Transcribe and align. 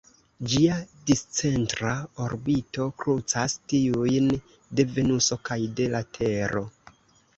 Ĝia 0.51 0.77
discentra 1.09 1.91
orbito 2.27 2.87
krucas 3.03 3.57
tiujn 3.75 4.33
de 4.79 4.87
Venuso 4.97 5.39
kaj 5.51 5.59
de 5.81 5.91
la 5.97 6.03
Tero. 6.21 6.65